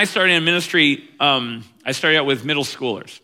[0.00, 3.20] I started in ministry, um, I started out with middle schoolers.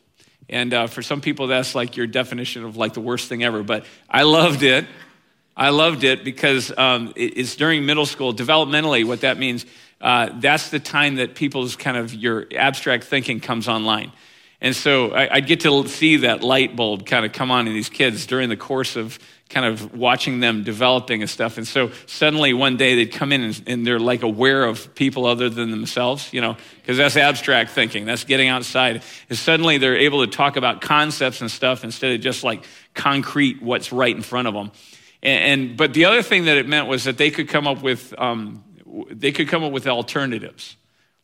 [0.47, 3.62] And uh, for some people, that's like your definition of like the worst thing ever.
[3.62, 4.85] But I loved it.
[5.57, 8.35] I loved it because um, it's during middle school.
[8.35, 9.65] Developmentally, what that means,
[10.02, 14.13] uh, that's the time that people's kind of your abstract thinking comes online.
[14.61, 17.73] And so I, would get to see that light bulb kind of come on in
[17.73, 19.19] these kids during the course of
[19.49, 21.57] kind of watching them developing and stuff.
[21.57, 25.25] And so suddenly one day they'd come in and, and they're like aware of people
[25.25, 28.07] other than themselves, you know, because that's abstract thinking.
[28.07, 29.03] That's getting outside.
[29.29, 33.63] And suddenly they're able to talk about concepts and stuff instead of just like concrete
[33.63, 34.73] what's right in front of them.
[35.23, 37.83] And, and but the other thing that it meant was that they could come up
[37.83, 38.65] with um,
[39.10, 40.77] they could come up with alternatives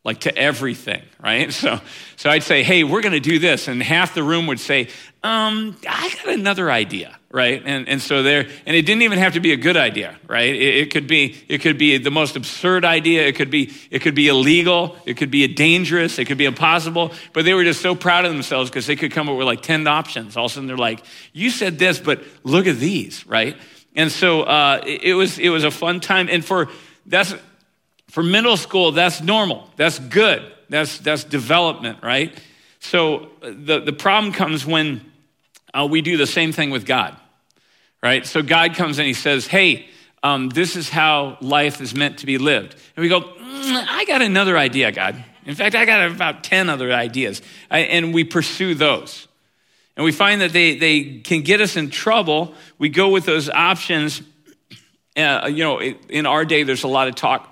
[0.04, 1.52] like to everything, right?
[1.62, 1.80] So,
[2.16, 3.68] so I'd say, hey, we're going to do this.
[3.68, 4.88] And half the room would say,
[5.22, 7.62] um, I got another idea, right?
[7.64, 10.54] And, and so there, and it didn't even have to be a good idea, right?
[10.54, 13.26] It, it, could be, it could be the most absurd idea.
[13.26, 14.96] It could be, it could be illegal.
[15.06, 16.18] It could be dangerous.
[16.18, 17.12] It could be impossible.
[17.32, 19.62] But they were just so proud of themselves because they could come up with like
[19.62, 20.36] 10 options.
[20.36, 21.02] All of a sudden they're like,
[21.32, 23.56] you said this, but look at these, right?
[23.96, 26.28] And so, uh, it, it was, it was a fun time.
[26.30, 26.68] And for,
[27.06, 27.34] that's,
[28.10, 29.70] for middle school, that's normal.
[29.76, 30.42] That's good.
[30.68, 32.38] That's, that's development, right?
[32.80, 35.12] So the, the problem comes when
[35.74, 37.16] uh, we do the same thing with God,
[38.02, 38.26] right?
[38.26, 39.86] So God comes and he says, hey,
[40.22, 42.74] um, this is how life is meant to be lived.
[42.96, 45.22] And we go, mm, I got another idea, God.
[45.44, 47.42] In fact, I got about 10 other ideas.
[47.70, 49.26] And we pursue those.
[49.96, 52.54] And we find that they, they can get us in trouble.
[52.78, 54.22] We go with those options.
[55.16, 57.51] Uh, you know, in our day, there's a lot of talk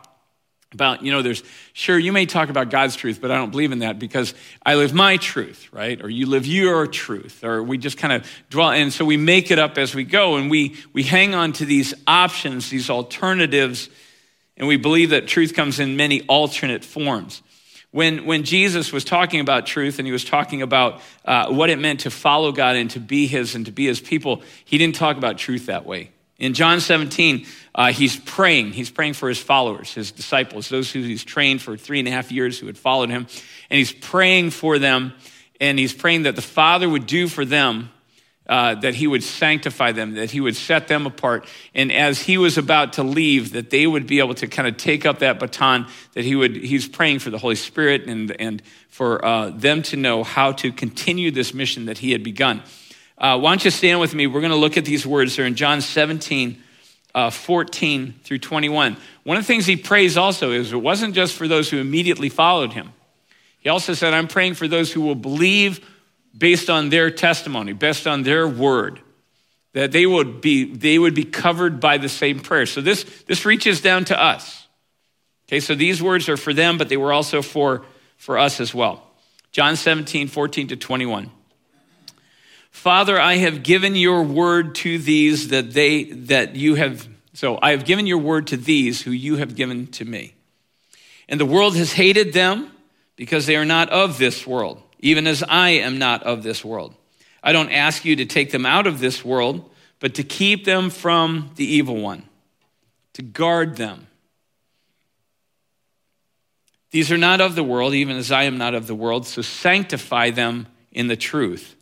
[0.72, 1.42] about, you know, there's,
[1.72, 4.76] sure, you may talk about God's truth, but I don't believe in that because I
[4.76, 6.00] live my truth, right?
[6.00, 8.70] Or you live your truth, or we just kind of dwell.
[8.70, 11.64] And so we make it up as we go, and we, we hang on to
[11.64, 13.88] these options, these alternatives,
[14.56, 17.42] and we believe that truth comes in many alternate forms.
[17.90, 21.80] When, when Jesus was talking about truth and he was talking about uh, what it
[21.80, 24.94] meant to follow God and to be his and to be his people, he didn't
[24.94, 26.12] talk about truth that way.
[26.40, 28.72] In John 17, uh, he's praying.
[28.72, 32.10] He's praying for his followers, his disciples, those who he's trained for three and a
[32.10, 33.26] half years who had followed him.
[33.68, 35.12] And he's praying for them,
[35.60, 37.90] and he's praying that the Father would do for them,
[38.48, 41.46] uh, that he would sanctify them, that he would set them apart.
[41.74, 44.78] And as he was about to leave, that they would be able to kind of
[44.78, 48.62] take up that baton, that he would, he's praying for the Holy Spirit and, and
[48.88, 52.62] for uh, them to know how to continue this mission that he had begun.
[53.20, 54.26] Uh, why don't you stand with me?
[54.26, 55.36] We're going to look at these words.
[55.36, 56.62] They're in John 17,
[57.14, 58.96] uh, 14 through 21.
[59.24, 62.30] One of the things he prays also is it wasn't just for those who immediately
[62.30, 62.94] followed him.
[63.58, 65.86] He also said, I'm praying for those who will believe
[66.36, 69.00] based on their testimony, based on their word,
[69.74, 72.64] that they would be, they would be covered by the same prayer.
[72.64, 74.66] So this, this reaches down to us.
[75.46, 77.84] Okay, so these words are for them, but they were also for,
[78.16, 79.06] for us as well.
[79.52, 81.30] John 17, 14 to 21.
[82.70, 87.72] Father, I have given your word to these that they that you have so I
[87.72, 90.34] have given your word to these who you have given to me.
[91.28, 92.72] And the world has hated them
[93.16, 96.94] because they are not of this world, even as I am not of this world.
[97.42, 99.70] I don't ask you to take them out of this world,
[100.00, 102.24] but to keep them from the evil one,
[103.14, 104.06] to guard them.
[106.90, 109.42] These are not of the world, even as I am not of the world, so
[109.42, 111.76] sanctify them in the truth.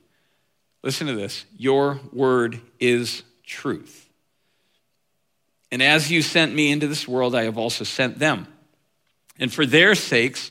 [0.83, 4.09] Listen to this Your word is truth.
[5.71, 8.47] And as you sent me into this world, I have also sent them.
[9.39, 10.51] And for their sakes,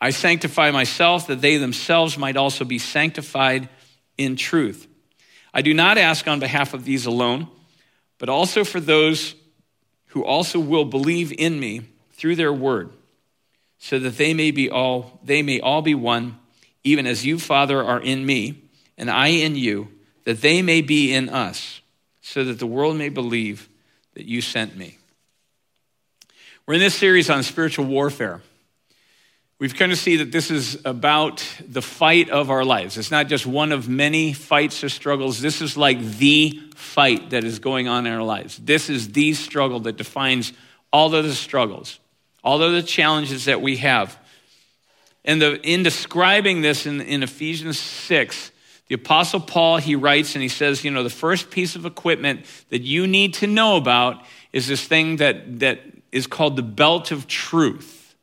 [0.00, 3.68] I sanctify myself that they themselves might also be sanctified
[4.16, 4.86] in truth.
[5.54, 7.48] I do not ask on behalf of these alone,
[8.18, 9.34] but also for those
[10.08, 11.82] who also will believe in me
[12.12, 12.90] through their word,
[13.78, 16.38] so that they may be all they may all be one,
[16.84, 18.67] even as you, Father, are in me
[18.98, 19.88] and I in you,
[20.24, 21.80] that they may be in us,
[22.20, 23.68] so that the world may believe
[24.14, 24.98] that you sent me.
[26.66, 28.42] We're in this series on spiritual warfare.
[29.58, 32.98] We've come to see that this is about the fight of our lives.
[32.98, 35.40] It's not just one of many fights or struggles.
[35.40, 38.58] This is like the fight that is going on in our lives.
[38.58, 40.52] This is the struggle that defines
[40.92, 41.98] all of the struggles,
[42.44, 44.16] all of the challenges that we have.
[45.24, 48.52] And the, in describing this in, in Ephesians 6,
[48.88, 52.46] the Apostle Paul, he writes and he says, you know, the first piece of equipment
[52.70, 55.80] that you need to know about is this thing that, that
[56.10, 58.14] is called the belt of truth.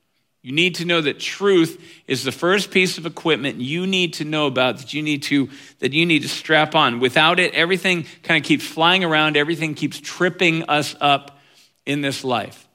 [0.41, 4.25] You need to know that truth is the first piece of equipment you need to
[4.25, 6.99] know about that you need to that you need to strap on.
[6.99, 11.39] Without it, everything kind of keeps flying around, everything keeps tripping us up
[11.85, 12.67] in this life.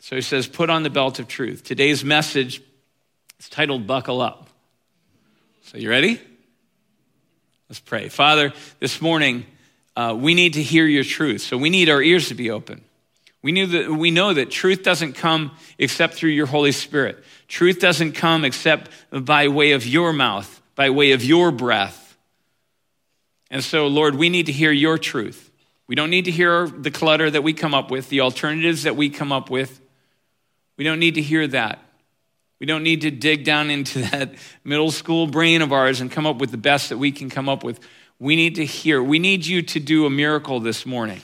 [0.00, 1.64] So he says, put on the belt of truth.
[1.64, 2.60] Today's message
[3.40, 4.50] is titled Buckle Up.
[5.62, 6.20] So you ready?
[7.68, 8.08] Let's pray.
[8.08, 9.46] Father, this morning,
[9.96, 11.42] uh, we need to hear your truth.
[11.42, 12.82] So we need our ears to be open.
[13.42, 17.22] We, knew that, we know that truth doesn't come except through your Holy Spirit.
[17.48, 22.16] Truth doesn't come except by way of your mouth, by way of your breath.
[23.50, 25.50] And so, Lord, we need to hear your truth.
[25.86, 28.96] We don't need to hear the clutter that we come up with, the alternatives that
[28.96, 29.80] we come up with.
[30.76, 31.83] We don't need to hear that.
[32.60, 34.34] We don't need to dig down into that
[34.64, 37.48] middle school brain of ours and come up with the best that we can come
[37.48, 37.80] up with.
[38.18, 39.02] We need to hear.
[39.02, 41.20] We need you to do a miracle this morning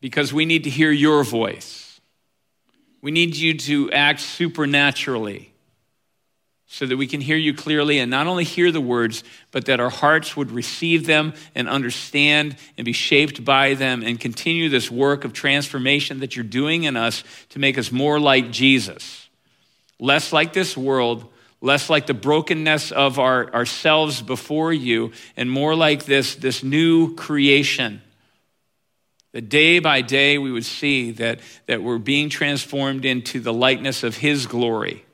[0.00, 2.00] because we need to hear your voice.
[3.02, 5.50] We need you to act supernaturally
[6.72, 9.80] so that we can hear you clearly and not only hear the words, but that
[9.80, 14.88] our hearts would receive them and understand and be shaped by them and continue this
[14.88, 19.28] work of transformation that you're doing in us to make us more like Jesus,
[20.00, 21.26] less like this world,
[21.60, 27.14] less like the brokenness of our, ourselves before you, and more like this, this new
[27.14, 28.02] creation.
[29.32, 34.02] That day by day we would see that, that we're being transformed into the likeness
[34.02, 35.04] of His glory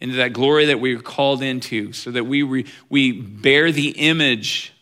[0.00, 3.90] into that glory that we are called into, so that we, re, we bear the
[3.90, 4.72] image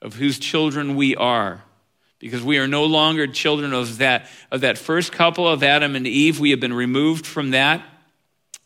[0.00, 1.62] of whose children we are.
[2.18, 6.06] Because we are no longer children of that, of that first couple of Adam and
[6.06, 6.40] Eve.
[6.40, 7.82] We have been removed from that,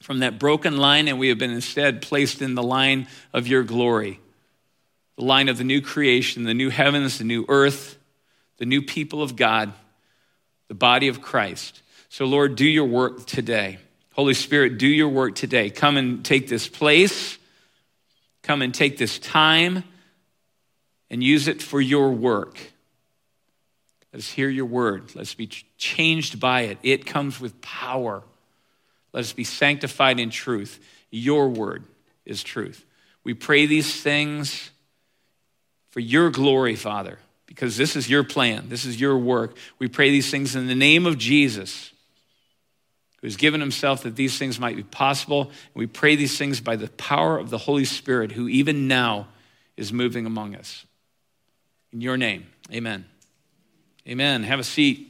[0.01, 3.63] from that broken line, and we have been instead placed in the line of your
[3.63, 4.19] glory.
[5.17, 7.99] The line of the new creation, the new heavens, the new earth,
[8.57, 9.73] the new people of God,
[10.69, 11.83] the body of Christ.
[12.09, 13.79] So, Lord, do your work today.
[14.15, 15.71] Holy Spirit, do your work today.
[15.71, 17.39] Come and take this place.
[18.43, 19.85] Come and take this time
[21.11, 22.59] and use it for your work.
[24.13, 25.15] Let us hear your word.
[25.15, 25.47] Let's be
[25.79, 26.79] changed by it.
[26.83, 28.23] It comes with power.
[29.13, 30.79] Let us be sanctified in truth.
[31.11, 31.85] Your word
[32.25, 32.85] is truth.
[33.25, 34.71] We pray these things
[35.91, 38.69] for your glory, Father, because this is your plan.
[38.69, 39.57] This is your work.
[39.79, 41.91] We pray these things in the name of Jesus
[43.21, 45.43] who has given himself that these things might be possible.
[45.43, 49.29] And we pray these things by the power of the Holy Spirit, who even now
[49.77, 50.87] is moving among us.
[51.93, 53.05] In your name, amen.
[54.09, 54.43] Amen.
[54.45, 55.10] Have a seat.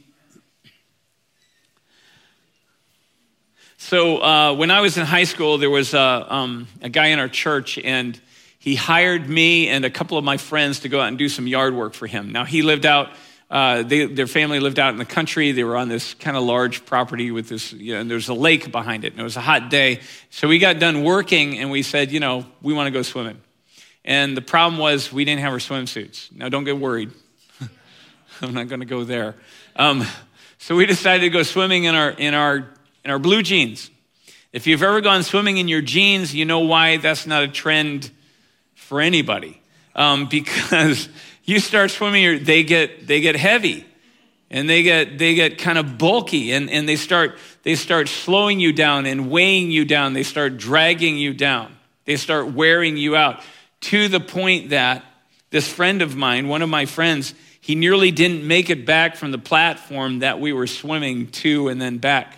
[3.83, 7.17] So, uh, when I was in high school, there was a, um, a guy in
[7.17, 8.17] our church, and
[8.59, 11.47] he hired me and a couple of my friends to go out and do some
[11.47, 12.31] yard work for him.
[12.31, 13.09] Now, he lived out
[13.49, 15.51] uh, they, their family lived out in the country.
[15.51, 18.35] They were on this kind of large property with this, you know, and there's a
[18.35, 19.13] lake behind it.
[19.13, 19.99] And it was a hot day.
[20.29, 23.41] So we got done working and we said, you know, we want to go swimming.
[24.05, 26.31] And the problem was we didn't have our swimsuits.
[26.31, 27.11] Now, don't get worried.
[28.41, 29.35] I'm not going to go there.
[29.75, 30.05] Um,
[30.59, 32.69] so we decided to go swimming in our, in, our,
[33.03, 33.89] in our blue jeans.
[34.53, 38.11] If you've ever gone swimming in your jeans, you know why that's not a trend
[38.75, 39.61] for anybody.
[39.95, 41.09] Um, because
[41.45, 43.85] you start swimming, they get, they get heavy
[44.49, 48.59] and they get, they get kind of bulky and, and they, start, they start slowing
[48.59, 50.13] you down and weighing you down.
[50.13, 51.75] They start dragging you down.
[52.05, 53.41] They start wearing you out
[53.81, 55.05] to the point that
[55.49, 59.31] this friend of mine, one of my friends, he nearly didn't make it back from
[59.31, 62.35] the platform that we were swimming to and then back.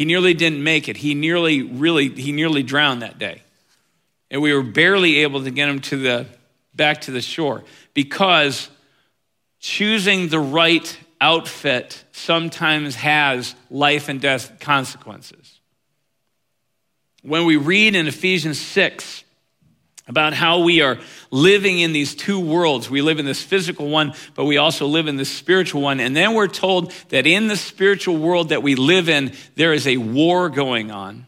[0.00, 0.96] He nearly didn't make it.
[0.96, 3.42] He nearly, really, he nearly drowned that day.
[4.30, 6.26] And we were barely able to get him to the,
[6.74, 8.70] back to the shore because
[9.58, 15.60] choosing the right outfit sometimes has life and death consequences.
[17.20, 19.22] When we read in Ephesians 6
[20.10, 20.98] about how we are
[21.30, 25.06] living in these two worlds, we live in this physical one, but we also live
[25.06, 26.00] in this spiritual one.
[26.00, 29.86] And then we're told that in the spiritual world that we live in, there is
[29.86, 31.26] a war going on.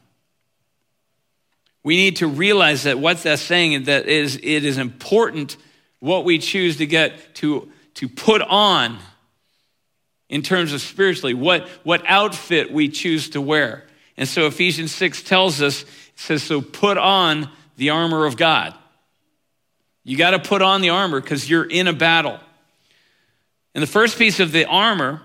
[1.85, 5.57] We need to realize that what that's saying is that it is, it is important
[6.01, 8.99] what we choose to get to, to put on
[10.29, 13.85] in terms of spiritually, what, what outfit we choose to wear.
[14.17, 18.75] And so Ephesians 6 tells us, it says, so put on the armor of God.
[20.05, 22.39] You got to put on the armor because you're in a battle.
[23.75, 25.23] And the first piece of the armor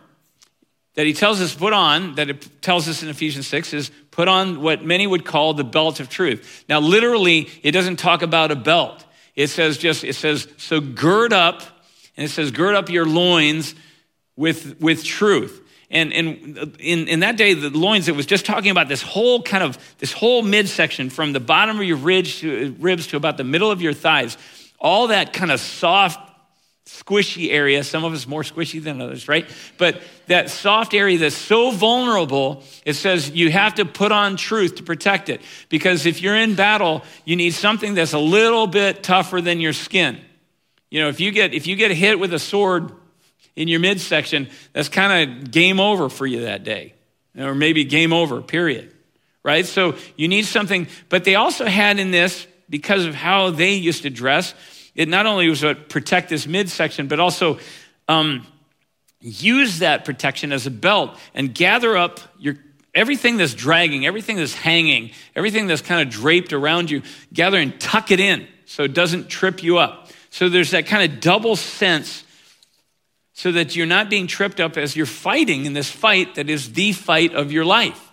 [0.94, 4.28] that he tells us put on, that it tells us in Ephesians 6, is put
[4.28, 6.66] on what many would call the belt of truth.
[6.68, 9.06] Now, literally, it doesn't talk about a belt.
[9.36, 11.62] It says just, it says, so gird up,
[12.16, 13.76] and it says, gird up your loins
[14.36, 15.67] with, with truth.
[15.90, 19.64] And, in, in that day, the loins, it was just talking about this whole kind
[19.64, 23.46] of, this whole midsection from the bottom of your ribs to, ribs to about the
[23.46, 24.38] middle of your thighs.
[24.80, 26.20] All that kind of soft
[26.88, 27.84] squishy area.
[27.84, 29.50] Some of us more squishy than others, right?
[29.78, 34.76] But that soft area that's so vulnerable, it says you have to put on truth
[34.76, 35.42] to protect it.
[35.70, 39.74] Because if you're in battle, you need something that's a little bit tougher than your
[39.74, 40.20] skin.
[40.90, 42.92] You know, if you get if you get hit with a sword
[43.58, 46.94] in your midsection, that's kind of game over for you that day.
[47.38, 48.94] Or maybe game over, period.
[49.44, 49.66] Right?
[49.66, 54.04] So you need something, but they also had in this, because of how they used
[54.04, 54.54] to dress,
[54.94, 57.58] it not only was to protect this midsection, but also
[58.08, 58.46] um,
[59.20, 62.58] use that protection as a belt and gather up your
[62.94, 67.80] everything that's dragging, everything that's hanging, everything that's kind of draped around you, gather and
[67.80, 70.10] tuck it in so it doesn't trip you up.
[70.30, 72.24] So there's that kind of double sense
[73.38, 76.74] so that you're not being tripped up as you're fighting in this fight that is
[76.74, 78.12] the fight of your life.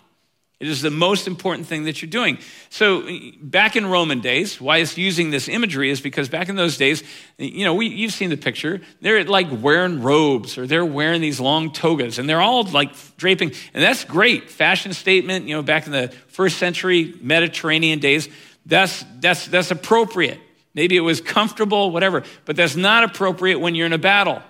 [0.61, 2.37] It is the most important thing that you're doing.
[2.69, 3.09] So,
[3.40, 7.02] back in Roman days, why it's using this imagery is because back in those days,
[7.38, 8.83] you know, we, you've seen the picture.
[9.00, 13.52] They're like wearing robes or they're wearing these long togas and they're all like draping.
[13.73, 14.50] And that's great.
[14.50, 18.28] Fashion statement, you know, back in the first century Mediterranean days,
[18.66, 20.38] that's, that's, that's appropriate.
[20.75, 24.43] Maybe it was comfortable, whatever, but that's not appropriate when you're in a battle.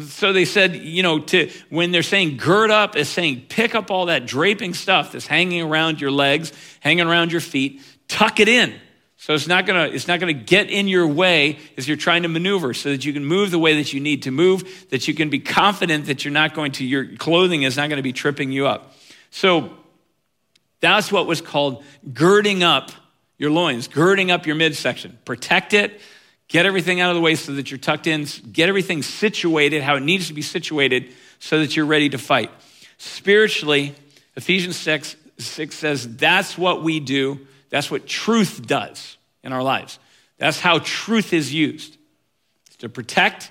[0.00, 3.92] So they said, you know, to when they're saying gird up, is saying pick up
[3.92, 8.48] all that draping stuff that's hanging around your legs, hanging around your feet, tuck it
[8.48, 8.74] in.
[9.16, 12.28] So it's not gonna it's not gonna get in your way as you're trying to
[12.28, 15.14] maneuver, so that you can move the way that you need to move, that you
[15.14, 18.12] can be confident that you're not going to your clothing is not going to be
[18.12, 18.96] tripping you up.
[19.30, 19.70] So
[20.80, 22.90] that's what was called girding up
[23.38, 25.18] your loins, girding up your midsection.
[25.24, 26.00] Protect it
[26.48, 28.26] Get everything out of the way so that you're tucked in.
[28.52, 32.50] Get everything situated how it needs to be situated so that you're ready to fight.
[32.98, 33.94] Spiritually,
[34.36, 37.46] Ephesians 6, 6 says that's what we do.
[37.70, 39.98] That's what truth does in our lives.
[40.38, 41.96] That's how truth is used.
[42.66, 43.50] It's to protect,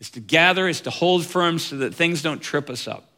[0.00, 3.08] it's to gather, it's to hold firm so that things don't trip us up.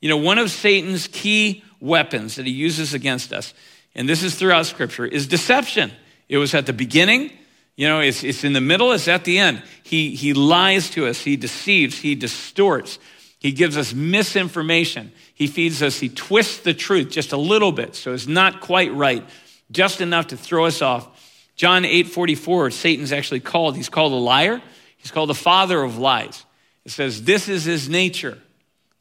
[0.00, 3.54] You know, one of Satan's key weapons that he uses against us,
[3.94, 5.92] and this is throughout Scripture, is deception.
[6.28, 7.30] It was at the beginning,
[7.76, 9.62] you know, it's, it's in the middle, it's at the end.
[9.82, 12.98] He, he lies to us, he deceives, he distorts,
[13.38, 17.94] he gives us misinformation, he feeds us, he twists the truth just a little bit,
[17.94, 19.24] so it's not quite right,
[19.70, 21.08] just enough to throw us off.
[21.56, 24.62] John 8 44, Satan's actually called, he's called a liar,
[24.98, 26.44] he's called the father of lies.
[26.84, 28.38] It says, This is his nature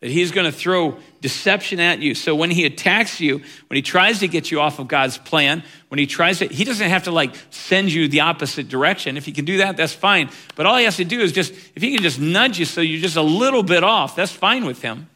[0.01, 2.15] that he's going to throw deception at you.
[2.15, 5.63] So when he attacks you, when he tries to get you off of God's plan,
[5.89, 9.15] when he tries to, he doesn't have to like send you the opposite direction.
[9.15, 10.31] If he can do that, that's fine.
[10.55, 12.81] But all he has to do is just, if he can just nudge you so
[12.81, 15.07] you're just a little bit off, that's fine with him.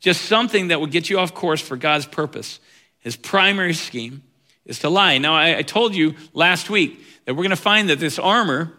[0.00, 2.58] Just something that will get you off course for God's purpose.
[2.98, 4.24] His primary scheme
[4.66, 5.18] is to lie.
[5.18, 8.72] Now, I, I told you last week that we're going to find that this armor,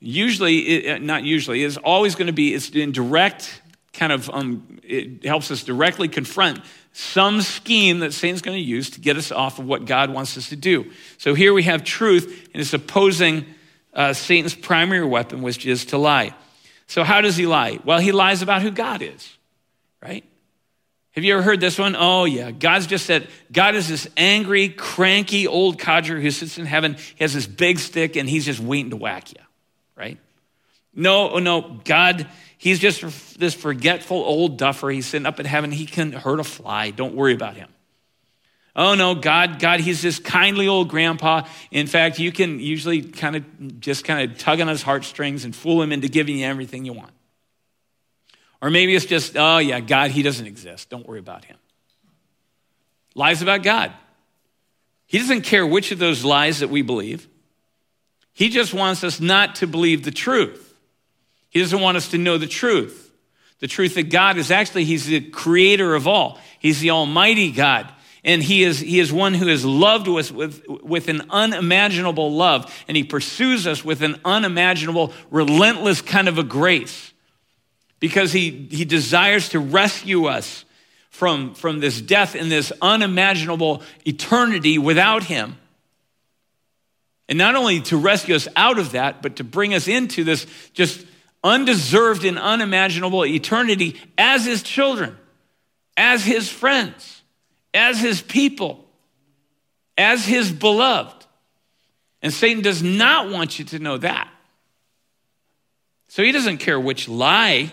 [0.00, 3.62] usually, not usually, is always going to be, it's in direct
[3.96, 6.60] kind of um, it helps us directly confront
[6.92, 10.36] some scheme that Satan's going to use to get us off of what God wants
[10.38, 10.90] us to do.
[11.18, 13.44] So here we have truth, and it's opposing
[13.92, 16.34] uh, Satan's primary weapon, which is to lie.
[16.86, 17.80] So how does he lie?
[17.84, 19.36] Well, he lies about who God is,
[20.00, 20.24] right?
[21.16, 21.96] Have you ever heard this one?
[21.98, 22.50] Oh, yeah.
[22.50, 26.94] God's just said, God is this angry, cranky old codger who sits in heaven.
[26.94, 29.40] He has this big stick and he's just waiting to whack you,
[29.96, 30.18] right?
[30.94, 31.80] No, oh, no.
[31.84, 32.28] God
[32.66, 34.90] He's just this forgetful old duffer.
[34.90, 35.70] He's sitting up in heaven.
[35.70, 36.90] He can hurt a fly.
[36.90, 37.68] Don't worry about him.
[38.74, 41.46] Oh no, God, God, he's this kindly old grandpa.
[41.70, 45.54] In fact, you can usually kind of just kind of tug on his heartstrings and
[45.54, 47.12] fool him into giving you everything you want.
[48.60, 50.90] Or maybe it's just, oh yeah, God, he doesn't exist.
[50.90, 51.58] Don't worry about him.
[53.14, 53.92] Lies about God.
[55.06, 57.28] He doesn't care which of those lies that we believe.
[58.32, 60.65] He just wants us not to believe the truth.
[61.56, 63.10] He doesn't want us to know the truth.
[63.60, 66.38] The truth that God is actually, He's the creator of all.
[66.58, 67.90] He's the Almighty God.
[68.22, 72.70] And he is, he is one who has loved us with, with an unimaginable love.
[72.88, 77.14] And he pursues us with an unimaginable, relentless kind of a grace.
[78.00, 80.66] Because he, he desires to rescue us
[81.08, 85.56] from, from this death and this unimaginable eternity without him.
[87.30, 90.46] And not only to rescue us out of that, but to bring us into this
[90.74, 91.06] just
[91.46, 95.16] undeserved and unimaginable eternity as his children,
[95.96, 97.22] as his friends,
[97.72, 98.84] as his people,
[99.96, 101.24] as his beloved.
[102.20, 104.28] And Satan does not want you to know that.
[106.08, 107.70] So he doesn't care which lie,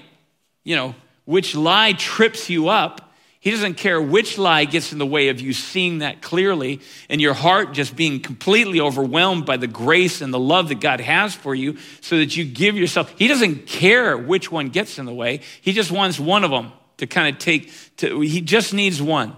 [0.64, 0.94] you know,
[1.26, 3.13] which lie trips you up.
[3.44, 7.20] He doesn't care which lie gets in the way of you seeing that clearly and
[7.20, 11.36] your heart just being completely overwhelmed by the grace and the love that God has
[11.36, 13.14] for you so that you give yourself.
[13.18, 15.42] He doesn't care which one gets in the way.
[15.60, 19.36] He just wants one of them to kind of take, to, he just needs one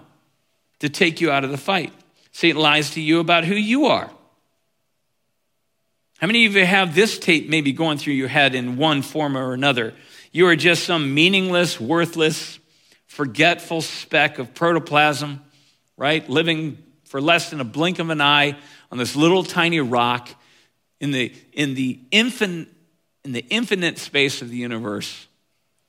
[0.81, 1.91] to take you out of the fight.
[2.31, 4.11] Satan lies to you about who you are.
[6.19, 9.35] How many of you have this tape maybe going through your head in one form
[9.35, 9.95] or another?
[10.31, 12.59] You are just some meaningless, worthless,
[13.15, 15.41] forgetful speck of protoplasm,
[15.95, 16.27] right?
[16.29, 18.57] Living for less than a blink of an eye
[18.91, 20.27] on this little tiny rock
[20.99, 22.67] in the, in the, infinite,
[23.23, 25.27] in the infinite space of the universe.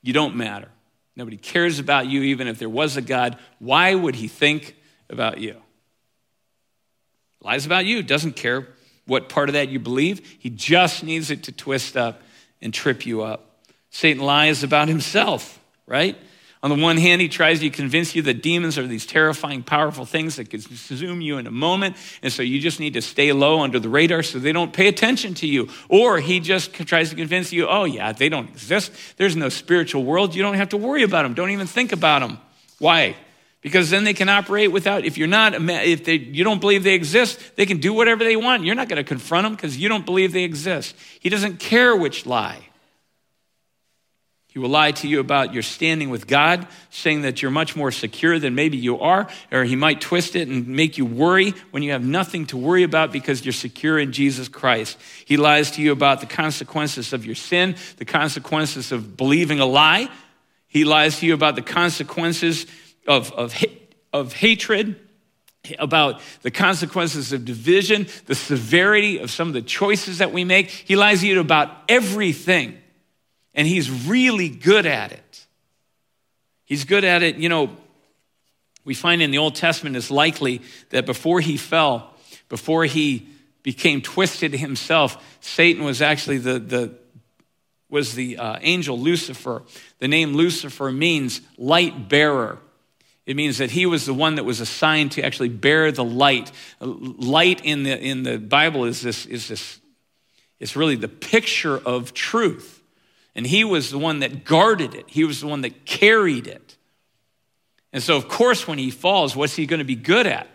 [0.02, 0.68] You don't matter.
[1.16, 3.36] Nobody cares about you, even if there was a God.
[3.58, 4.76] Why would he think
[5.10, 5.60] about you?
[7.42, 8.68] Lies about you, doesn't care
[9.04, 10.36] what part of that you believe.
[10.38, 12.22] He just needs it to twist up
[12.62, 13.64] and trip you up.
[13.90, 16.16] Satan lies about himself, right?
[16.66, 20.04] On the one hand, he tries to convince you that demons are these terrifying, powerful
[20.04, 21.94] things that can consume you in a moment.
[22.24, 24.88] And so you just need to stay low under the radar so they don't pay
[24.88, 25.68] attention to you.
[25.88, 28.90] Or he just tries to convince you, oh, yeah, they don't exist.
[29.16, 30.34] There's no spiritual world.
[30.34, 31.34] You don't have to worry about them.
[31.34, 32.38] Don't even think about them.
[32.80, 33.14] Why?
[33.60, 36.94] Because then they can operate without, if you're not, if they, you don't believe they
[36.94, 38.64] exist, they can do whatever they want.
[38.64, 40.96] You're not going to confront them because you don't believe they exist.
[41.20, 42.58] He doesn't care which lie.
[44.56, 47.90] He will lie to you about your standing with God, saying that you're much more
[47.90, 51.82] secure than maybe you are, or he might twist it and make you worry when
[51.82, 54.96] you have nothing to worry about because you're secure in Jesus Christ.
[55.26, 59.66] He lies to you about the consequences of your sin, the consequences of believing a
[59.66, 60.08] lie.
[60.68, 62.64] He lies to you about the consequences
[63.06, 63.54] of, of,
[64.14, 64.98] of hatred,
[65.78, 70.70] about the consequences of division, the severity of some of the choices that we make.
[70.70, 72.78] He lies to you about everything
[73.56, 75.46] and he's really good at it.
[76.66, 77.70] He's good at it, you know.
[78.84, 82.14] We find in the Old Testament it's likely that before he fell,
[82.48, 83.26] before he
[83.64, 86.94] became twisted himself, Satan was actually the, the
[87.88, 89.62] was the uh, angel Lucifer.
[89.98, 92.58] The name Lucifer means light bearer.
[93.26, 96.52] It means that he was the one that was assigned to actually bear the light.
[96.80, 99.80] Light in the, in the Bible is this, is this,
[100.60, 102.75] it's really the picture of truth.
[103.36, 106.76] And he was the one that guarded it, he was the one that carried it.
[107.92, 110.48] And so, of course, when he falls, what's he going to be good at?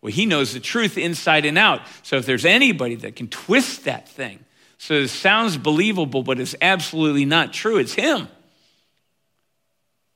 [0.00, 1.82] Well, he knows the truth inside and out.
[2.02, 4.44] So, if there's anybody that can twist that thing
[4.78, 8.28] so it sounds believable, but it's absolutely not true, it's him.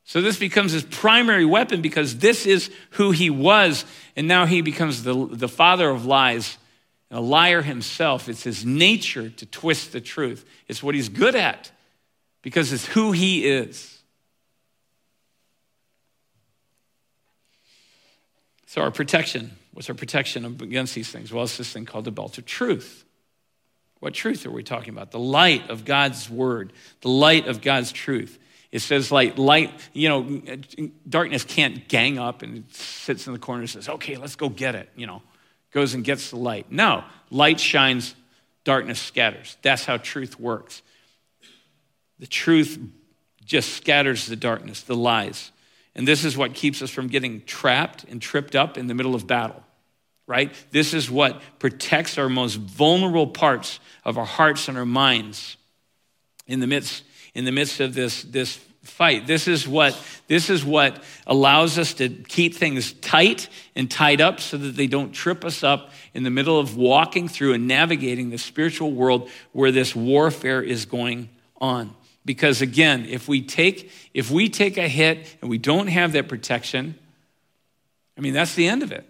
[0.04, 3.84] So, this becomes his primary weapon because this is who he was.
[4.16, 6.56] And now he becomes the, the father of lies,
[7.10, 8.30] a liar himself.
[8.30, 11.70] It's his nature to twist the truth, it's what he's good at
[12.42, 14.00] because it's who he is.
[18.66, 21.32] So, our protection what's our protection against these things?
[21.32, 23.04] Well, it's this thing called the belt of truth.
[24.00, 25.12] What truth are we talking about?
[25.12, 28.40] The light of God's word, the light of God's truth.
[28.72, 30.42] It says, like, light, you know,
[31.08, 34.74] darkness can't gang up and sits in the corner and says, okay, let's go get
[34.74, 35.22] it, you know,
[35.70, 36.72] goes and gets the light.
[36.72, 38.16] No, light shines,
[38.64, 39.58] darkness scatters.
[39.62, 40.82] That's how truth works.
[42.18, 42.78] The truth
[43.44, 45.50] just scatters the darkness, the lies.
[45.94, 49.14] And this is what keeps us from getting trapped and tripped up in the middle
[49.14, 49.62] of battle,
[50.26, 50.54] right?
[50.70, 55.56] This is what protects our most vulnerable parts of our hearts and our minds
[56.46, 57.02] in the midst,
[57.34, 59.26] in the midst of this, this fight.
[59.26, 64.40] This is what this is what allows us to keep things tight and tied up
[64.40, 68.30] so that they don't trip us up in the middle of walking through and navigating
[68.30, 71.28] the spiritual world where this warfare is going
[71.60, 71.94] on
[72.28, 76.28] because again if we take if we take a hit and we don't have that
[76.28, 76.94] protection
[78.18, 79.08] i mean that's the end of it.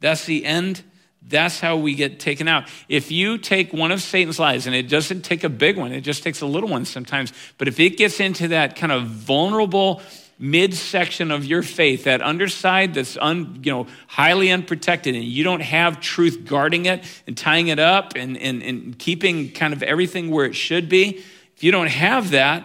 [0.00, 0.82] That's the end.
[1.28, 2.68] That's how we get taken out.
[2.88, 6.02] If you take one of satan's lies and it doesn't take a big one it
[6.02, 10.00] just takes a little one sometimes but if it gets into that kind of vulnerable
[10.38, 15.62] midsection of your faith that underside that's un, you know highly unprotected and you don't
[15.62, 20.30] have truth guarding it and tying it up and, and, and keeping kind of everything
[20.30, 21.24] where it should be
[21.56, 22.64] if you don't have that,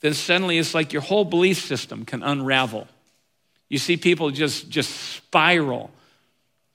[0.00, 2.86] then suddenly it's like your whole belief system can unravel.
[3.68, 5.90] You see people just, just spiral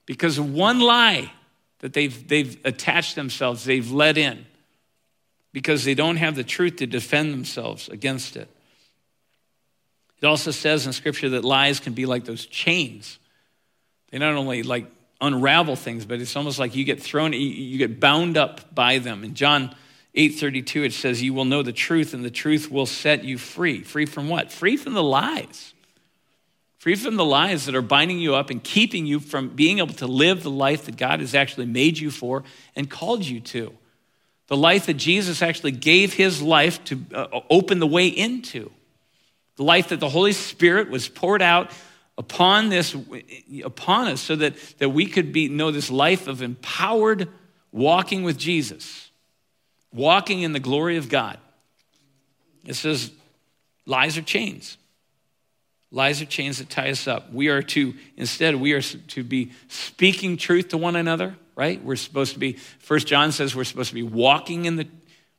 [0.05, 1.31] because one lie
[1.79, 4.45] that they've, they've attached themselves, they've let in,
[5.53, 8.49] because they don't have the truth to defend themselves against it.
[10.21, 13.19] It also says in Scripture that lies can be like those chains.
[14.09, 14.87] They not only like
[15.21, 19.23] unravel things, but it's almost like you get thrown, you get bound up by them.
[19.23, 19.75] In John
[20.19, 23.81] 8:32 it says you will know the truth and the truth will set you free.
[23.83, 24.51] Free from what?
[24.51, 25.73] Free from the lies.
[26.77, 29.93] Free from the lies that are binding you up and keeping you from being able
[29.95, 32.43] to live the life that God has actually made you for
[32.75, 33.73] and called you to.
[34.47, 38.71] The life that Jesus actually gave his life to uh, open the way into.
[39.55, 41.71] The life that the Holy Spirit was poured out
[42.17, 42.95] upon this
[43.63, 47.29] upon us so that, that we could be know this life of empowered
[47.71, 49.08] walking with Jesus,
[49.93, 51.37] walking in the glory of God.
[52.65, 53.11] It says
[53.85, 54.77] lies are chains.
[55.91, 57.33] Lies are chains that tie us up.
[57.33, 61.83] We are to, instead, we are to be speaking truth to one another, right?
[61.83, 64.87] We're supposed to be, First John says we're supposed to be walking in the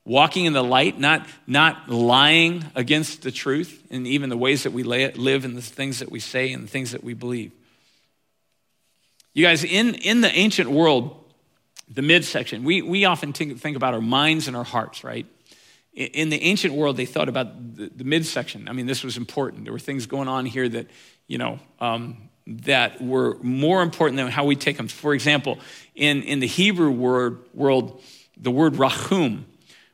[0.04, 4.72] walking in the light, not, not lying against the truth, and even the ways that
[4.72, 7.52] we live and the things that we say and the things that we believe.
[9.34, 11.19] You guys, in, in the ancient world,
[11.92, 15.26] the midsection, we, we often think, about our minds and our hearts, right?
[15.92, 18.68] in the ancient world, they thought about the, the, midsection.
[18.68, 19.64] I mean, this was important.
[19.64, 20.86] There were things going on here that,
[21.26, 24.88] you know, um, that were more important than how we take them.
[24.88, 25.58] For example,
[25.94, 28.02] in, in the Hebrew word, world,
[28.36, 29.44] the word rachum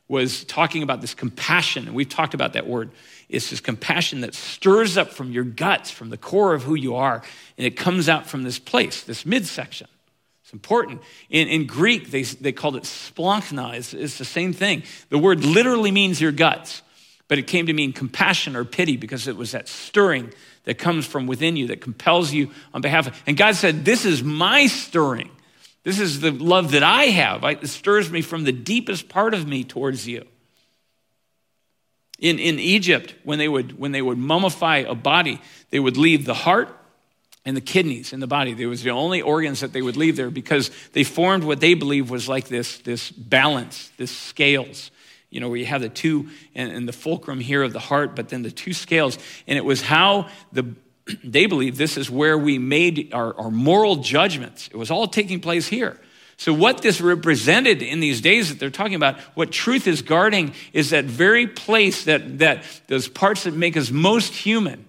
[0.07, 2.91] was talking about this compassion, and we've talked about that word.
[3.27, 6.95] It's this compassion that stirs up from your guts, from the core of who you
[6.95, 7.21] are,
[7.57, 9.87] and it comes out from this place, this midsection.
[10.47, 11.01] It's important.
[11.29, 13.73] In, in Greek, they, they called it splanchna.
[13.73, 14.83] It's, it's the same thing.
[15.09, 16.83] The word literally means your guts,
[17.27, 20.33] but it came to mean compassion or pity because it was that stirring
[20.63, 23.21] that comes from within you that compels you on behalf of.
[23.27, 25.31] And God said, This is my stirring.
[25.83, 27.43] This is the love that I have.
[27.43, 30.25] It stirs me from the deepest part of me towards you.
[32.19, 36.23] In, in Egypt, when they, would, when they would mummify a body, they would leave
[36.23, 36.73] the heart
[37.47, 38.53] and the kidneys in the body.
[38.53, 41.75] They was the only organs that they would leave there because they formed what they
[41.75, 44.91] believed was like this, this balance, this scales.
[45.29, 48.17] You know, where you have the two and, and the fulcrum here of the heart,
[48.17, 49.17] but then the two scales.
[49.47, 50.75] And it was how the
[51.23, 54.67] they believe this is where we made our, our moral judgments.
[54.67, 55.97] It was all taking place here.
[56.35, 60.53] So, what this represented in these days that they're talking about, what truth is guarding,
[60.73, 64.86] is that very place that, that those parts that make us most human,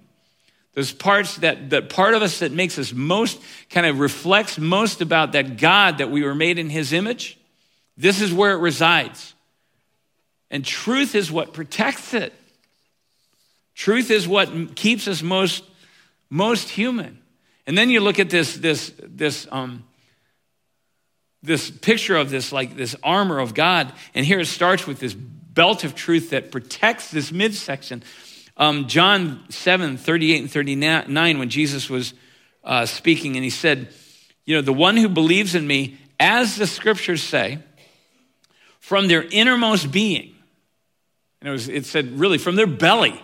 [0.78, 5.00] those parts that, that part of us that makes us most kind of reflects most
[5.00, 7.36] about that God that we were made in his image,
[7.96, 9.34] this is where it resides.
[10.52, 12.32] And truth is what protects it.
[13.74, 15.64] Truth is what keeps us most,
[16.30, 17.18] most human.
[17.66, 19.82] And then you look at this, this, this, um,
[21.42, 23.92] this picture of this, like this armor of God.
[24.14, 28.04] And here it starts with this belt of truth that protects this midsection
[28.58, 32.12] um, John 7 38 and 39, when Jesus was
[32.64, 33.88] uh, speaking, and he said,
[34.44, 37.60] You know, the one who believes in me, as the scriptures say,
[38.80, 40.34] from their innermost being,
[41.40, 43.20] and it, was, it said, really, from their belly,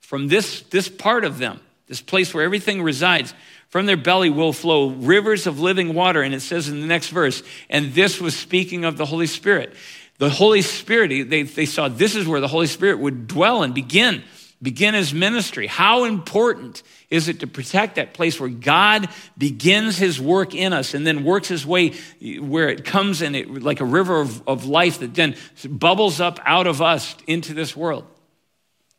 [0.00, 3.34] from this, this part of them, this place where everything resides,
[3.68, 6.22] from their belly will flow rivers of living water.
[6.22, 9.74] And it says in the next verse, and this was speaking of the Holy Spirit.
[10.18, 13.74] The Holy Spirit, they, they saw this is where the Holy Spirit would dwell and
[13.74, 14.22] begin
[14.62, 15.66] begin his ministry.
[15.66, 20.94] How important is it to protect that place where God begins his work in us
[20.94, 21.94] and then works his way
[22.38, 25.34] where it comes in it like a river of, of life that then
[25.68, 28.06] bubbles up out of us into this world?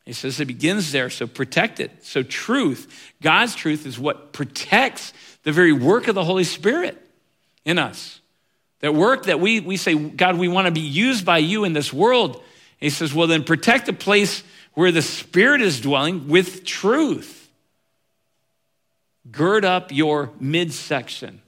[0.06, 1.92] He says it begins there, so protect it.
[2.04, 7.02] So, truth, God's truth, is what protects the very work of the Holy Spirit
[7.64, 8.20] in us.
[8.82, 11.72] That work that we, we say, God, we want to be used by you in
[11.72, 12.44] this world.
[12.82, 17.50] he says, well, then protect the place where the Spirit is dwelling with truth.
[19.32, 21.42] Gird up your midsection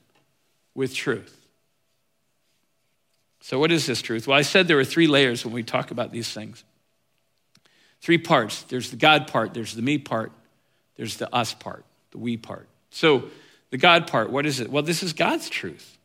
[0.73, 1.31] with truth.
[3.41, 4.27] So, what is this truth?
[4.27, 6.63] Well, I said there are three layers when we talk about these things.
[8.01, 10.31] Three parts there's the God part, there's the me part,
[10.95, 12.67] there's the us part, the we part.
[12.89, 13.25] So,
[13.71, 14.71] the God part, what is it?
[14.71, 15.97] Well, this is God's truth.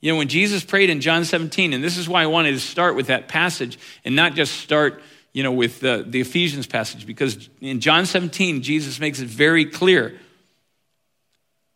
[0.00, 2.60] You know, when Jesus prayed in John 17, and this is why I wanted to
[2.60, 5.02] start with that passage and not just start
[5.36, 9.66] you know, with the, the Ephesians passage, because in John 17, Jesus makes it very
[9.66, 10.06] clear.
[10.06, 10.18] It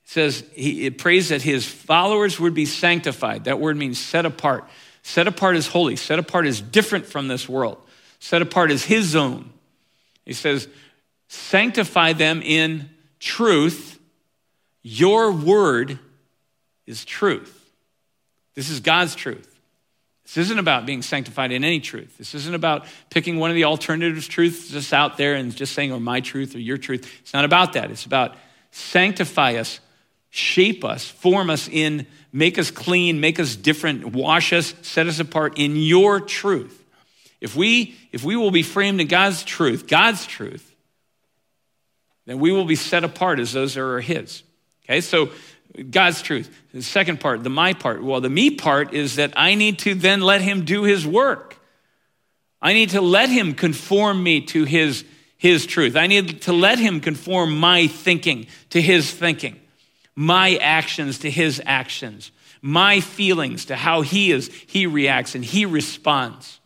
[0.05, 3.45] says, he it prays that his followers would be sanctified.
[3.45, 4.65] That word means set apart.
[5.03, 5.97] Set apart is holy.
[5.97, 7.77] Set apart is different from this world.
[8.19, 9.51] Set apart is his own.
[10.25, 10.67] He says,
[11.29, 14.01] sanctify them in truth.
[14.83, 15.99] Your word
[16.87, 17.71] is truth.
[18.55, 19.50] This is God's truth.
[20.31, 22.17] This isn't about being sanctified in any truth.
[22.17, 25.91] This isn't about picking one of the alternative truths just out there and just saying,
[25.91, 27.13] or oh, my truth or your truth.
[27.21, 27.91] It's not about that.
[27.91, 28.37] It's about
[28.71, 29.81] sanctify us,
[30.29, 35.19] shape us, form us in, make us clean, make us different, wash us, set us
[35.19, 36.81] apart in your truth.
[37.41, 40.73] If we, if we will be framed in God's truth, God's truth,
[42.27, 44.45] then we will be set apart as those that are His.
[44.85, 45.31] Okay, so
[45.91, 46.51] God's truth.
[46.73, 48.03] The second part, the my part.
[48.03, 51.57] Well, the me part is that I need to then let Him do His work.
[52.61, 55.05] I need to let Him conform me to His,
[55.37, 55.97] his truth.
[55.97, 59.59] I need to let Him conform my thinking to His thinking,
[60.15, 62.31] my actions to His actions,
[62.61, 66.60] my feelings to how He is, He reacts, and He responds.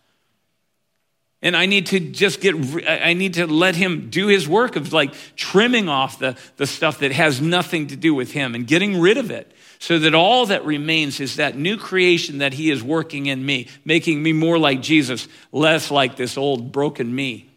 [1.44, 2.54] And I need to just get,
[2.88, 7.00] I need to let him do his work of like trimming off the, the stuff
[7.00, 10.46] that has nothing to do with him and getting rid of it so that all
[10.46, 14.58] that remains is that new creation that he is working in me, making me more
[14.58, 17.50] like Jesus, less like this old broken me.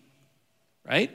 [0.85, 1.09] Right?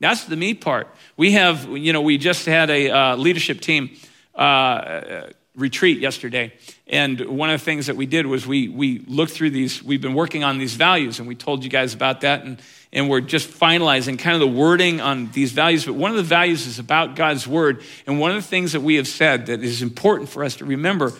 [0.00, 0.88] That's the me part.
[1.16, 3.96] We have, you know, we just had a uh, leadership team
[4.34, 6.52] uh, retreat yesterday.
[6.86, 10.00] And one of the things that we did was we, we looked through these, we've
[10.00, 12.44] been working on these values, and we told you guys about that.
[12.44, 15.84] And, and we're just finalizing kind of the wording on these values.
[15.84, 17.82] But one of the values is about God's word.
[18.06, 20.64] And one of the things that we have said that is important for us to
[20.64, 21.12] remember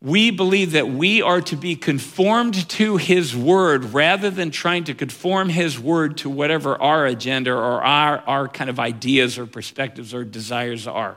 [0.00, 4.94] we believe that we are to be conformed to his word rather than trying to
[4.94, 10.14] conform his word to whatever our agenda or our, our kind of ideas or perspectives
[10.14, 11.16] or desires are.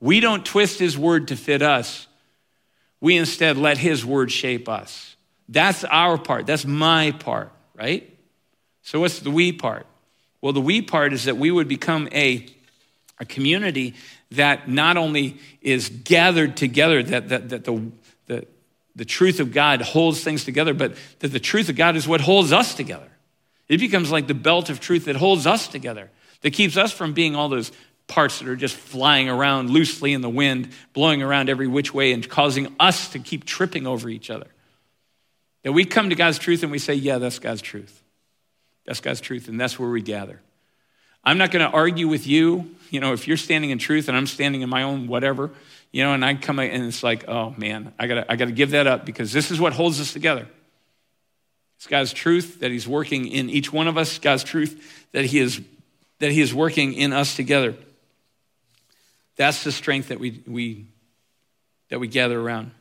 [0.00, 2.06] We don't twist his word to fit us.
[3.00, 5.16] We instead let his word shape us.
[5.48, 6.46] That's our part.
[6.46, 8.12] That's my part, right?
[8.82, 9.86] So, what's the we part?
[10.40, 12.46] Well, the we part is that we would become a,
[13.18, 13.94] a community
[14.32, 17.90] that not only is gathered together, that, that, that the,
[18.26, 18.46] the,
[18.94, 22.20] the truth of God holds things together, but that the truth of God is what
[22.20, 23.08] holds us together.
[23.68, 26.10] It becomes like the belt of truth that holds us together,
[26.42, 27.72] that keeps us from being all those
[28.08, 32.12] parts that are just flying around loosely in the wind, blowing around every which way
[32.12, 34.48] and causing us to keep tripping over each other.
[35.62, 38.02] That we come to God's truth and we say, Yeah, that's God's truth.
[38.86, 40.40] That's God's truth, and that's where we gather.
[41.22, 44.16] I'm not going to argue with you, you know, if you're standing in truth and
[44.16, 45.50] I'm standing in my own whatever,
[45.92, 48.70] you know, and I come and it's like, oh man, I gotta, I gotta give
[48.70, 50.46] that up because this is what holds us together.
[51.76, 55.38] It's God's truth that He's working in each one of us, God's truth that He
[55.38, 55.60] is
[56.18, 57.74] that He is working in us together.
[59.38, 60.86] That's the strength that we, we,
[61.88, 62.72] that we gather around.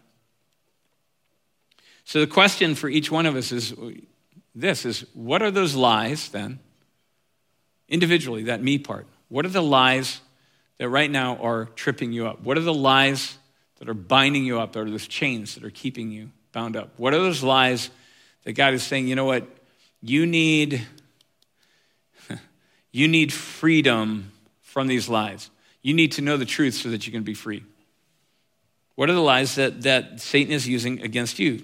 [2.03, 3.73] So the question for each one of us is
[4.55, 6.59] this is what are those lies then?
[7.87, 9.05] Individually, that me part.
[9.29, 10.19] What are the lies
[10.79, 12.41] that right now are tripping you up?
[12.41, 13.37] What are the lies
[13.79, 14.75] that are binding you up?
[14.75, 16.89] Are those chains that are keeping you bound up?
[16.97, 17.91] What are those lies
[18.45, 19.47] that God is saying, you know what?
[20.01, 20.87] You need
[22.91, 25.51] you need freedom from these lies.
[25.81, 27.63] You need to know the truth so that you can be free.
[28.95, 31.63] What are the lies that, that Satan is using against you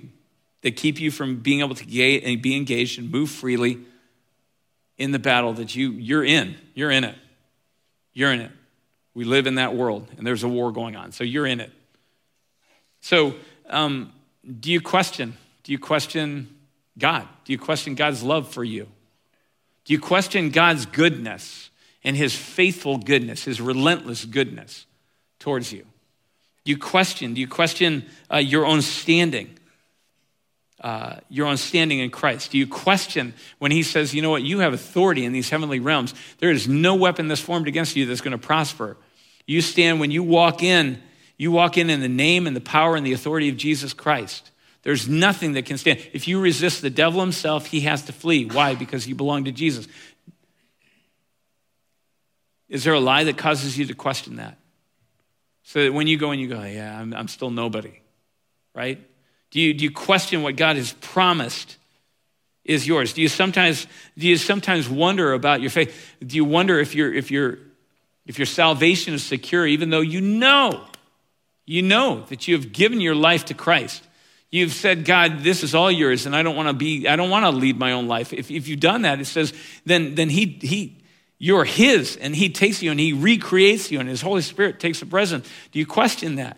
[0.62, 3.80] that keep you from being able to and be engaged and move freely
[4.97, 6.56] in the battle that you, you're in?
[6.76, 7.15] You're in it.
[8.13, 8.52] You're in it.
[9.15, 11.71] We live in that world, and there's a war going on, so you're in it.
[13.02, 13.36] So,
[13.69, 14.13] um,
[14.60, 15.38] do you question?
[15.63, 16.56] Do you question
[16.97, 17.28] God?
[17.45, 18.88] Do you question God's love for you?
[19.86, 21.69] Do you question God's goodness?
[22.04, 24.86] And his faithful goodness, his relentless goodness
[25.39, 25.86] towards you?
[26.66, 27.34] You question?
[27.34, 29.58] Do you question uh, your own standing?
[30.80, 32.52] Uh, your own standing in Christ?
[32.52, 35.80] Do you question when he says, you know what, you have authority in these heavenly
[35.80, 36.13] realms?
[36.39, 38.98] There is no weapon that's formed against you that's going to prosper.
[39.46, 41.02] You stand when you walk in,
[41.38, 44.52] you walk in in the name and the power and the authority of Jesus Christ.
[44.84, 46.06] There's nothing that can stand.
[46.12, 48.46] If you resist the devil himself, he has to flee.
[48.46, 48.76] Why?
[48.76, 49.88] Because you belong to Jesus.
[52.74, 54.58] Is there a lie that causes you to question that?
[55.62, 58.02] So that when you go and you go, yeah, I'm, I'm still nobody,
[58.74, 59.00] right?
[59.52, 61.78] Do you, do you question what God has promised
[62.66, 63.14] is yours?
[63.14, 63.86] Do you sometimes,
[64.18, 66.16] do you sometimes wonder about your faith?
[66.26, 67.60] Do you wonder if, your if, your
[68.26, 70.84] if your salvation is secure, even though you know,
[71.68, 74.04] you know that you have given your life to Christ?
[74.50, 77.30] You've said, God, this is all yours, and I don't want to be, I don't
[77.30, 78.34] want to lead my own life.
[78.34, 79.54] If, if you've done that, it says,
[79.86, 81.03] then, then he, he,
[81.43, 85.01] you're His, and He takes you and He recreates you, and His Holy Spirit takes
[85.01, 85.45] a presence.
[85.73, 86.56] Do you question that?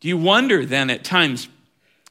[0.00, 1.48] Do you wonder then at times,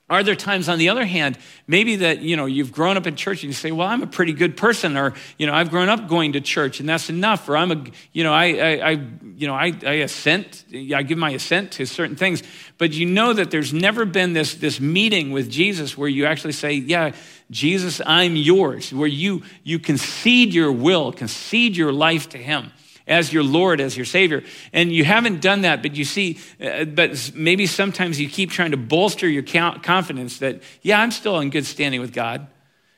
[0.08, 3.16] are there times, on the other hand, maybe that you know you've grown up in
[3.16, 5.90] church and you say, "Well, I'm a pretty good person," or you know, "I've grown
[5.90, 8.92] up going to church and that's enough," or "I'm a you know, I, I, I
[9.36, 12.44] you know, I, I assent, I give my assent to certain things,"
[12.78, 16.54] but you know that there's never been this this meeting with Jesus where you actually
[16.54, 17.14] say, "Yeah,
[17.52, 22.72] Jesus, I'm yours," where you you concede your will, concede your life to Him
[23.08, 24.44] as your Lord, as your Savior.
[24.74, 28.72] And you haven't done that, but you see, uh, but maybe sometimes you keep trying
[28.72, 32.48] to bolster your confidence that, yeah, I'm still in good standing with God.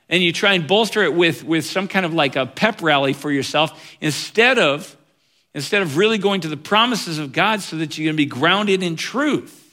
[0.10, 3.14] and you try and bolster it with, with some kind of like a pep rally
[3.14, 4.96] for yourself instead of
[5.54, 8.26] instead of really going to the promises of God so that you're going to be
[8.26, 9.67] grounded in truth.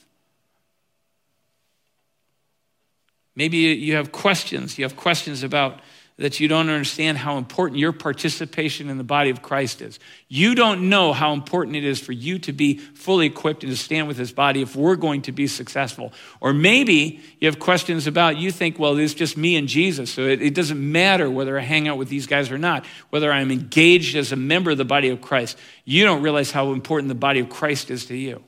[3.37, 4.79] Maybe you have questions.
[4.79, 5.81] You have questions about
[6.17, 9.99] that you don't understand how important your participation in the body of Christ is.
[10.29, 13.77] You don't know how important it is for you to be fully equipped and to
[13.77, 16.13] stand with his body if we're going to be successful.
[16.41, 20.23] Or maybe you have questions about, you think, well, it's just me and Jesus, so
[20.23, 23.51] it, it doesn't matter whether I hang out with these guys or not, whether I'm
[23.51, 25.59] engaged as a member of the body of Christ.
[25.85, 28.45] You don't realize how important the body of Christ is to you.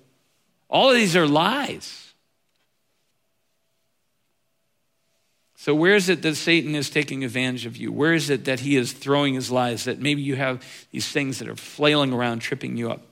[0.71, 2.06] All of these are lies.
[5.67, 7.91] So, where is it that Satan is taking advantage of you?
[7.91, 9.87] Where is it that he is throwing his lies?
[9.87, 13.03] That maybe you have these things that are flailing around, tripping you up?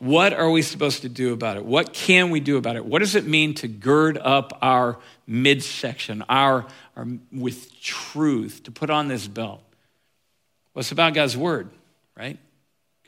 [0.00, 1.64] What are we supposed to do about it?
[1.64, 2.84] What can we do about it?
[2.84, 8.90] What does it mean to gird up our midsection, our, our with truth, to put
[8.90, 9.62] on this belt?
[10.74, 11.70] Well, it's about God's word,
[12.18, 12.38] right?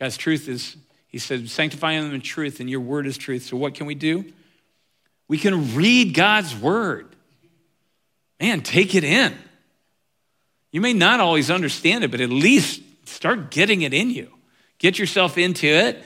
[0.01, 3.43] God's truth is, he said, sanctify them in truth, and your word is truth.
[3.43, 4.25] So, what can we do?
[5.29, 7.13] We can read God's word
[8.41, 9.35] man, take it in.
[10.73, 14.31] You may not always understand it, but at least start getting it in you.
[14.79, 16.05] Get yourself into it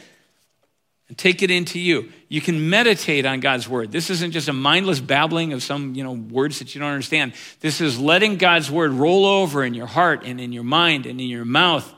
[1.08, 2.12] and take it into you.
[2.28, 3.90] You can meditate on God's word.
[3.90, 7.32] This isn't just a mindless babbling of some, you know, words that you don't understand.
[7.60, 11.20] This is letting God's word roll over in your heart and in your mind and
[11.20, 11.92] in your mouth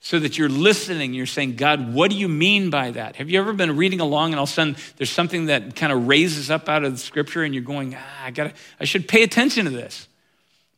[0.00, 1.12] so that you're listening.
[1.12, 3.16] You're saying, God, what do you mean by that?
[3.16, 5.92] Have you ever been reading along and all of a sudden there's something that kind
[5.92, 9.06] of raises up out of the scripture and you're going, ah, I got I should
[9.06, 10.08] pay attention to this.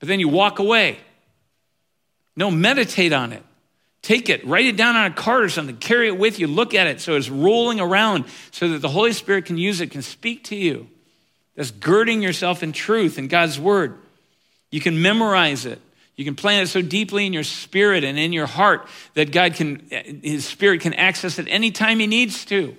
[0.00, 0.98] But then you walk away.
[2.36, 3.42] No, meditate on it.
[4.02, 6.74] Take it, write it down on a card or something, carry it with you, look
[6.74, 10.02] at it so it's rolling around so that the Holy Spirit can use it, can
[10.02, 10.88] speak to you.
[11.54, 13.96] That's girding yourself in truth in God's word.
[14.72, 15.80] You can memorize it.
[16.16, 19.54] You can plant it so deeply in your spirit and in your heart that God
[19.54, 19.88] can,
[20.22, 22.76] His Spirit can access it anytime He needs to.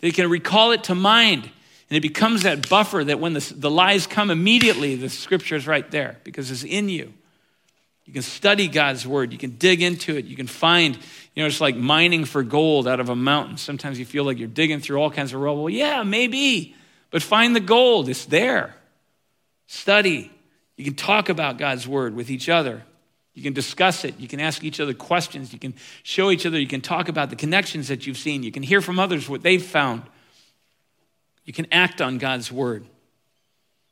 [0.00, 1.50] That He can recall it to mind.
[1.90, 5.66] And it becomes that buffer that when the, the lies come immediately, the scripture is
[5.66, 7.12] right there because it's in you.
[8.04, 9.32] You can study God's word.
[9.32, 10.24] You can dig into it.
[10.24, 10.96] You can find,
[11.34, 13.58] you know, it's like mining for gold out of a mountain.
[13.58, 15.68] Sometimes you feel like you're digging through all kinds of rubble.
[15.68, 16.74] Yeah, maybe.
[17.10, 18.74] But find the gold, it's there.
[19.66, 20.30] Study,
[20.78, 22.84] you can talk about God's word with each other.
[23.34, 24.18] You can discuss it.
[24.18, 25.52] You can ask each other questions.
[25.52, 26.58] You can show each other.
[26.58, 28.44] You can talk about the connections that you've seen.
[28.44, 30.02] You can hear from others what they've found.
[31.44, 32.86] You can act on God's word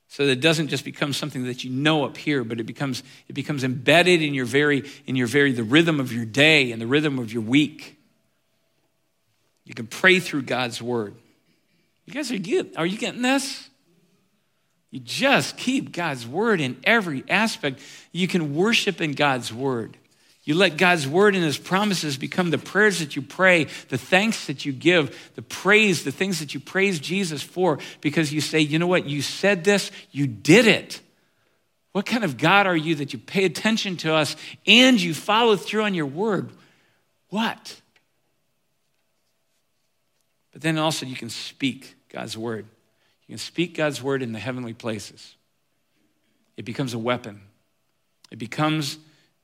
[0.08, 3.02] so that it doesn't just become something that you know up here but it becomes
[3.28, 6.80] it becomes embedded in your very in your very the rhythm of your day and
[6.80, 7.98] the rhythm of your week
[9.64, 11.14] you can pray through god's word
[12.04, 13.68] you guys are good are you getting this
[14.96, 17.80] you just keep God's word in every aspect.
[18.12, 19.98] You can worship in God's word.
[20.44, 24.46] You let God's word and his promises become the prayers that you pray, the thanks
[24.46, 28.60] that you give, the praise, the things that you praise Jesus for, because you say,
[28.60, 31.02] you know what, you said this, you did it.
[31.92, 34.34] What kind of God are you that you pay attention to us
[34.66, 36.48] and you follow through on your word?
[37.28, 37.82] What?
[40.52, 42.64] But then also you can speak God's word.
[43.26, 45.34] You can speak God's word in the heavenly places.
[46.56, 47.40] It becomes a weapon.
[48.30, 48.98] It becomes,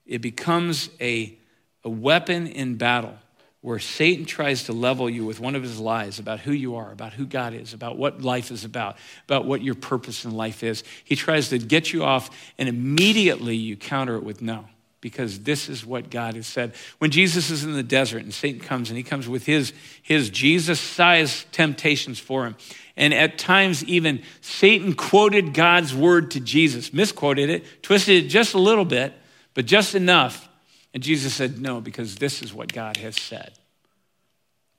[0.07, 1.37] it becomes a,
[1.85, 3.17] a weapon in battle
[3.61, 6.91] where Satan tries to level you with one of his lies about who you are,
[6.91, 10.65] about who God is, about what life is about, about what your purpose in life
[10.65, 10.83] is.
[11.05, 14.67] He tries to get you off, and immediately you counter it with no
[15.03, 16.75] because this is what God has said.
[16.99, 20.31] When Jesus is in the desert and Satan comes and he comes with his, his
[20.31, 22.57] Jesus sized temptations for him.
[22.97, 28.55] And at times, even Satan quoted God's word to Jesus, misquoted it, twisted it just
[28.55, 29.13] a little bit,
[29.55, 30.49] but just enough.
[30.95, 33.53] And Jesus said, No, because this is what God has said.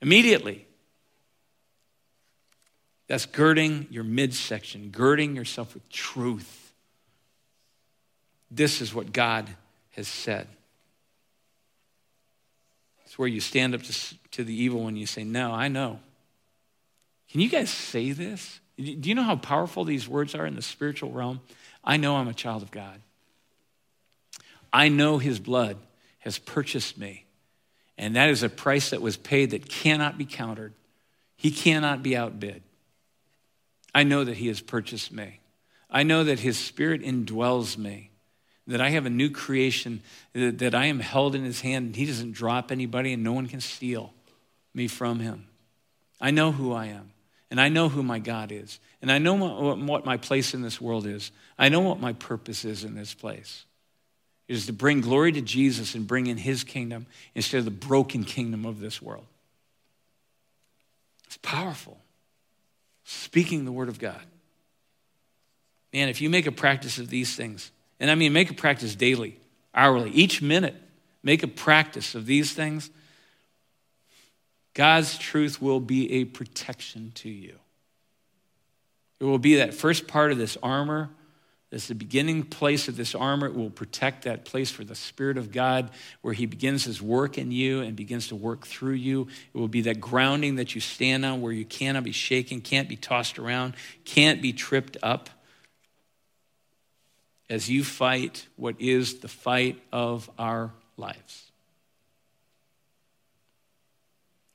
[0.00, 0.66] Immediately.
[3.06, 6.72] That's girding your midsection, girding yourself with truth.
[8.50, 9.50] This is what God
[9.96, 10.48] has said.
[13.04, 16.00] It's where you stand up to, to the evil when you say, No, I know.
[17.30, 18.60] Can you guys say this?
[18.76, 21.40] Do you know how powerful these words are in the spiritual realm?
[21.84, 23.00] I know I'm a child of God.
[24.72, 25.76] I know his blood
[26.20, 27.24] has purchased me.
[27.96, 30.72] And that is a price that was paid that cannot be countered.
[31.36, 32.62] He cannot be outbid.
[33.94, 35.38] I know that he has purchased me.
[35.88, 38.10] I know that his spirit indwells me
[38.66, 40.02] that I have a new creation,
[40.32, 43.32] that, that I am held in his hand, and he doesn't drop anybody, and no
[43.32, 44.12] one can steal
[44.74, 45.46] me from him.
[46.20, 47.10] I know who I am.
[47.50, 48.80] And I know who my God is.
[49.00, 51.30] And I know what my place in this world is.
[51.56, 53.64] I know what my purpose is in this place.
[54.48, 57.70] It is to bring glory to Jesus and bring in his kingdom instead of the
[57.70, 59.26] broken kingdom of this world.
[61.26, 61.98] It's powerful.
[63.04, 64.22] Speaking the word of God.
[65.92, 68.94] Man, if you make a practice of these things, and I mean make a practice
[68.94, 69.38] daily,
[69.74, 70.74] hourly, each minute,
[71.22, 72.90] make a practice of these things,
[74.74, 77.56] God's truth will be a protection to you.
[79.20, 81.10] It will be that first part of this armor.
[81.70, 83.46] That's the beginning place of this armor.
[83.46, 85.90] It will protect that place for the Spirit of God
[86.20, 89.28] where He begins His work in you and begins to work through you.
[89.54, 92.88] It will be that grounding that you stand on where you cannot be shaken, can't
[92.88, 93.74] be tossed around,
[94.04, 95.30] can't be tripped up
[97.50, 101.50] as you fight what is the fight of our lives.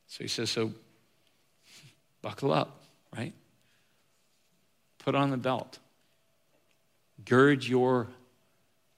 [0.07, 0.73] So he says, so
[2.21, 2.83] buckle up,
[3.15, 3.33] right?
[4.99, 5.79] Put on the belt.
[7.25, 8.07] Gird your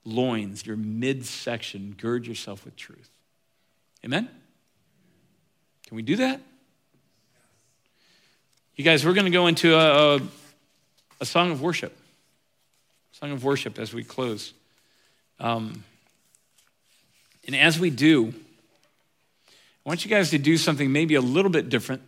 [0.05, 3.09] loins, your midsection, gird yourself with truth.
[4.03, 4.29] Amen?
[5.85, 6.41] Can we do that?
[8.75, 10.21] You guys, we're going to go into a, a,
[11.19, 11.95] a, song of worship.
[13.21, 14.51] Song of worship as we close.
[15.39, 15.83] Um,
[17.45, 18.33] and as we do,
[19.49, 22.01] I want you guys to do something maybe a little bit different.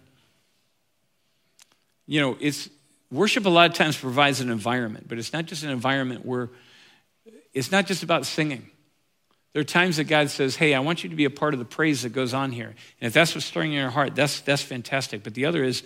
[2.07, 2.67] You know, it's
[3.11, 6.49] worship a lot of times provides an environment, but it's not just an environment where
[7.53, 8.71] it's not just about singing.
[9.53, 11.59] There are times that God says, Hey, I want you to be a part of
[11.59, 12.73] the praise that goes on here.
[12.99, 15.21] And if that's what's stirring in your heart, that's, that's fantastic.
[15.21, 15.83] But the other is,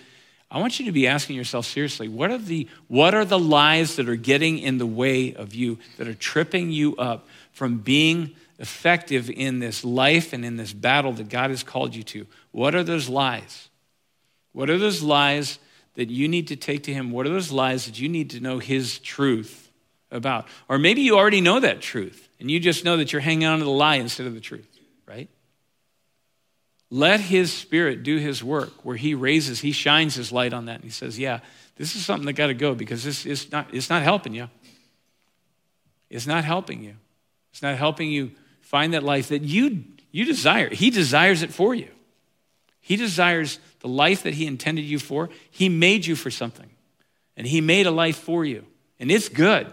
[0.50, 3.98] I want you to be asking yourself seriously, what are, the, what are the lies
[3.98, 8.34] that are getting in the way of you, that are tripping you up from being
[8.60, 12.28] effective in this life and in this battle that God has called you to?
[12.52, 13.70] What are those lies?
[14.54, 15.60] What are those lies
[15.96, 17.12] that you need to take to Him?
[17.12, 19.70] What are those lies that you need to know His truth
[20.12, 20.48] about?
[20.70, 23.60] Or maybe you already know that truth and you just know that you're hanging on
[23.60, 25.30] to the lie instead of the truth, right?
[26.90, 30.76] Let His Spirit do His work where He raises, He shines His light on that
[30.76, 31.40] and He says, Yeah,
[31.76, 34.50] this is something that got to go because this is not, it's not helping you.
[36.10, 36.96] It's not helping you.
[37.52, 38.32] It's not helping you
[38.62, 40.70] find that life that you, you desire.
[40.70, 41.90] He desires it for you.
[42.80, 45.30] He desires the life that He intended you for.
[45.52, 46.70] He made you for something,
[47.36, 48.66] and He made a life for you,
[49.00, 49.68] and it's good.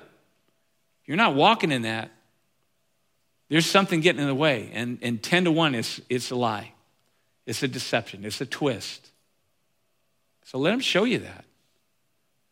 [1.06, 2.10] You're not walking in that.
[3.48, 6.73] There's something getting in the way, and, and 10 to 1 is it's a lie.
[7.46, 8.24] It's a deception.
[8.24, 9.10] It's a twist.
[10.44, 11.44] So let him show you that.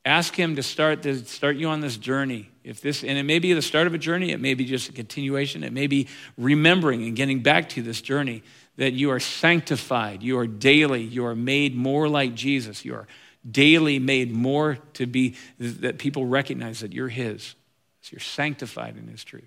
[0.04, 2.48] Ask him to start, to start you on this journey.
[2.64, 4.88] If this, and it may be the start of a journey, it may be just
[4.88, 8.42] a continuation, it may be remembering and getting back to this journey
[8.76, 13.06] that you are sanctified, you are daily, you are made more like Jesus, you are
[13.48, 17.54] daily made more to be, that people recognize that you're His.
[18.00, 19.44] So you're sanctified in His truth.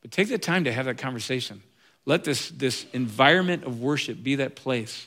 [0.00, 1.62] But take the time to have that conversation.
[2.04, 5.06] Let this, this environment of worship be that place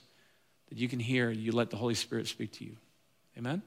[0.69, 2.77] that you can hear, you let the Holy Spirit speak to you.
[3.37, 3.61] Amen?